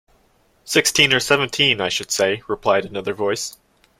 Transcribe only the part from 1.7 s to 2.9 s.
I should say," replied